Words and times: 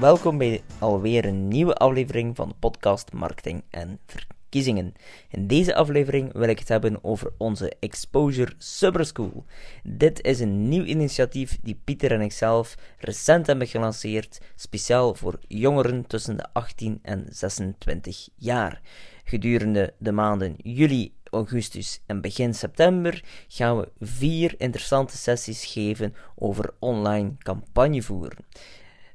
welkom 0.00 0.38
bij 0.38 0.62
alweer 0.78 1.24
een 1.24 1.48
nieuwe 1.48 1.74
aflevering 1.74 2.36
van 2.36 2.48
de 2.48 2.54
podcast 2.58 3.12
Marketing 3.12 3.62
en 3.70 3.98
Verkiezingen. 4.06 4.94
In 5.30 5.46
deze 5.46 5.74
aflevering 5.74 6.32
wil 6.32 6.48
ik 6.48 6.58
het 6.58 6.68
hebben 6.68 7.04
over 7.04 7.32
onze 7.36 7.72
Exposure 7.80 8.52
Summer 8.58 9.06
School. 9.06 9.44
Dit 9.82 10.22
is 10.22 10.40
een 10.40 10.68
nieuw 10.68 10.84
initiatief 10.84 11.58
die 11.62 11.80
Pieter 11.84 12.12
en 12.12 12.20
ikzelf 12.20 12.74
recent 12.98 13.46
hebben 13.46 13.66
gelanceerd, 13.66 14.40
speciaal 14.54 15.14
voor 15.14 15.38
jongeren 15.48 16.06
tussen 16.06 16.36
de 16.36 16.46
18 16.52 16.98
en 17.02 17.26
26 17.30 18.28
jaar. 18.36 18.80
Gedurende 19.24 19.94
de 19.98 20.12
maanden 20.12 20.54
juli, 20.56 21.12
augustus 21.30 22.00
en 22.06 22.20
begin 22.20 22.54
september 22.54 23.24
gaan 23.48 23.78
we 23.78 23.88
vier 24.00 24.54
interessante 24.58 25.16
sessies 25.16 25.64
geven 25.64 26.14
over 26.34 26.70
online 26.78 27.32
campagnevoeren. 27.38 28.44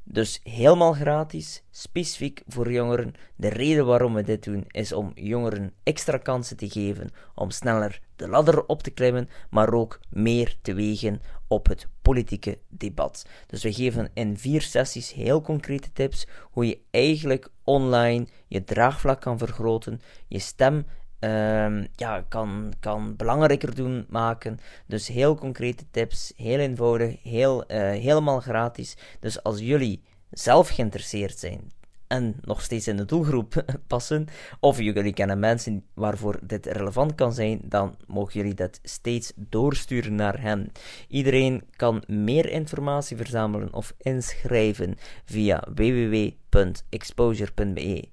Dus 0.06 0.40
helemaal 0.44 0.94
gratis, 0.94 1.64
specifiek 1.72 2.42
voor 2.48 2.72
jongeren. 2.72 3.14
De 3.36 3.48
reden 3.48 3.86
waarom 3.86 4.14
we 4.14 4.24
dit 4.24 4.44
doen 4.44 4.66
is 4.68 4.94
om 4.94 5.12
jongeren 5.16 5.74
extra 5.84 6.18
kansen 6.18 6.58
te 6.58 6.70
geven 6.70 7.12
om 7.36 7.50
sneller 7.50 8.02
de 8.16 8.28
ladder 8.28 8.66
op 8.66 8.84
te 8.84 8.92
klimmen, 8.92 9.30
maar 9.50 9.74
ook 9.74 10.00
meer 10.10 10.56
te 10.62 10.74
wegen 10.74 11.22
op 11.48 11.68
het 11.68 11.88
politieke 12.02 12.58
debat. 12.70 13.26
Dus 13.48 13.64
we 13.64 13.74
geven 13.74 14.10
in 14.14 14.38
vier 14.38 14.62
sessies 14.62 15.14
heel 15.14 15.42
concrete 15.42 15.92
tips 15.94 16.28
hoe 16.52 16.68
je 16.68 16.80
eigenlijk 16.92 17.50
online 17.64 18.28
je 18.48 18.64
draagvlak 18.64 19.22
kan 19.22 19.38
vergroten, 19.38 20.02
je 20.28 20.40
stem 20.40 20.86
um, 21.24 21.88
ja, 21.96 22.26
kan, 22.28 22.74
kan 22.80 23.16
belangrijker 23.16 23.76
doen 23.76 24.06
maken. 24.10 24.60
Dus 24.86 25.08
heel 25.08 25.36
concrete 25.36 25.84
tips, 25.92 26.34
heel 26.36 26.60
eenvoudig, 26.60 27.24
heel, 27.24 27.72
uh, 27.72 27.78
helemaal 27.78 28.40
gratis. 28.40 28.98
Dus 29.20 29.44
als 29.44 29.60
jullie 29.60 30.02
zelf 30.30 30.70
geïnteresseerd 30.70 31.40
zijn 31.40 31.72
en 32.08 32.36
nog 32.42 32.62
steeds 32.62 32.88
in 32.88 32.98
de 32.98 33.06
doelgroep 33.06 33.64
passen, 33.88 34.28
of 34.60 34.80
jullie 34.80 35.14
kennen 35.14 35.40
mensen 35.40 35.84
waarvoor 35.94 36.40
dit 36.44 36.66
relevant 36.66 37.16
kan 37.16 37.34
zijn, 37.34 37.60
dan 37.64 37.96
mogen 38.08 38.34
jullie 38.34 38.54
dat 38.54 38.80
steeds 38.84 39.34
doorsturen 39.36 40.16
naar 40.16 40.42
hen. 40.42 40.72
Iedereen 41.08 41.64
kan 41.76 42.04
meer 42.08 42.50
informatie 42.50 43.18
verzamelen 43.18 43.74
of 43.74 43.94
inschrijven 43.98 44.96
via 45.26 45.68
www.exposure.be 45.76 48.10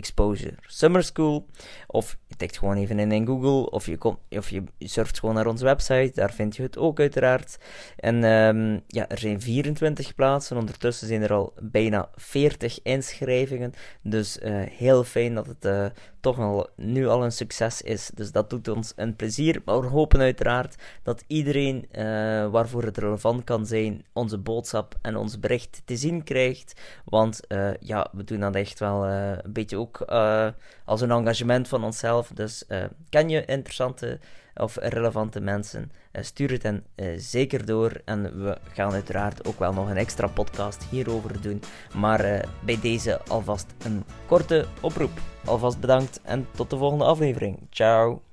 Exposure 0.00 0.54
Summer 0.66 1.02
School. 1.02 1.46
Of 1.86 2.16
je 2.26 2.36
tikt 2.36 2.58
gewoon 2.58 2.76
even 2.76 2.98
in 2.98 3.12
in 3.12 3.26
Google, 3.26 3.70
of 3.70 3.86
je, 3.86 3.96
komt, 3.96 4.18
of 4.30 4.50
je 4.50 4.62
surft 4.78 5.18
gewoon 5.18 5.34
naar 5.34 5.46
onze 5.46 5.64
website, 5.64 6.10
daar 6.14 6.32
vind 6.32 6.56
je 6.56 6.62
het 6.62 6.78
ook 6.78 7.00
uiteraard. 7.00 7.58
En 7.96 8.24
um, 8.24 8.80
ja, 8.86 9.08
er 9.08 9.18
zijn 9.18 9.40
24 9.40 10.14
plaatsen, 10.14 10.56
ondertussen 10.56 11.06
zijn 11.06 11.22
er 11.22 11.32
al 11.32 11.52
bijna 11.60 12.08
40 12.14 12.82
inschrijvingen. 12.82 13.72
Dus 14.02 14.38
uh, 14.38 14.62
heel 14.66 15.04
fijn 15.04 15.34
dat 15.34 15.46
het 15.46 15.64
uh, 15.64 15.86
toch 16.20 16.38
al, 16.38 16.68
nu 16.76 17.06
al 17.06 17.24
een 17.24 17.32
succes 17.32 17.82
is. 17.82 18.10
Dus 18.14 18.32
dat 18.32 18.50
doet 18.50 18.68
ons 18.68 18.92
een 18.96 19.16
plezier. 19.16 19.62
Maar 19.64 19.80
we 19.80 19.86
hopen 19.86 20.20
uiteraard 20.20 20.74
dat 21.02 21.24
iedereen 21.26 21.88
uh, 21.92 22.02
waarvoor 22.50 22.82
het 22.82 22.98
relevant 22.98 23.44
kan 23.44 23.66
zijn, 23.66 24.04
onze 24.12 24.38
boodschap 24.38 24.94
en 25.02 25.16
ons 25.16 25.40
bericht 25.40 25.82
te 25.84 25.96
zien 25.96 26.24
krijgt. 26.24 26.80
Want 27.04 27.40
ja, 27.80 28.08
we 28.12 28.24
doen 28.24 28.40
dat 28.40 28.54
echt 28.54 28.78
wel 28.78 29.06
een 29.06 29.52
beetje 29.52 29.78
ook 29.78 29.89
uh, 30.08 30.48
als 30.84 31.00
een 31.00 31.10
engagement 31.10 31.68
van 31.68 31.84
onszelf. 31.84 32.30
Dus 32.34 32.64
uh, 32.68 32.84
ken 33.08 33.28
je 33.28 33.44
interessante 33.44 34.18
of 34.54 34.76
relevante 34.80 35.40
mensen, 35.40 35.92
uh, 36.12 36.22
stuur 36.22 36.50
het 36.50 36.62
hen 36.62 36.84
zeker 37.16 37.66
door. 37.66 38.00
En 38.04 38.44
we 38.44 38.58
gaan 38.72 38.92
uiteraard 38.92 39.46
ook 39.46 39.58
wel 39.58 39.72
nog 39.72 39.88
een 39.88 39.96
extra 39.96 40.26
podcast 40.26 40.84
hierover 40.90 41.40
doen. 41.40 41.62
Maar 41.94 42.44
bij 42.64 42.80
deze 42.80 43.20
alvast 43.22 43.74
een 43.84 44.04
korte 44.26 44.66
oproep. 44.80 45.20
Alvast 45.44 45.80
bedankt 45.80 46.20
en 46.22 46.46
tot 46.54 46.70
de 46.70 46.76
volgende 46.76 47.04
aflevering. 47.04 47.58
Ciao. 47.70 48.29